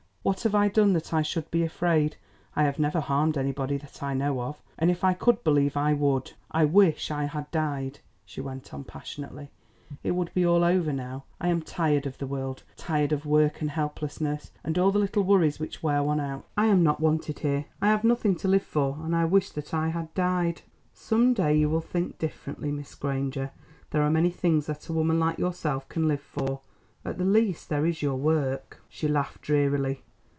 [0.23, 2.15] What have I done that I should be afraid?
[2.55, 5.93] I have never harmed anybody that I know of, and if I could believe I
[5.95, 6.33] would.
[6.51, 9.49] I wish I had died," she went on, passionately;
[10.03, 11.23] "it would be all over now.
[11.41, 15.23] I am tired of the world, tired of work and helplessness, and all the little
[15.23, 16.45] worries which wear one out.
[16.55, 19.73] I am not wanted here, I have nothing to live for, and I wish that
[19.73, 20.61] I had died!"
[20.93, 23.49] "Some day you will think differently, Miss Granger.
[23.89, 27.87] There are many things that a woman like yourself can live for—at the least, there
[27.87, 30.03] is your work." She laughed drearily.